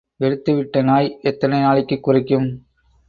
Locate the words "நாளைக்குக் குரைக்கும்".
1.59-2.49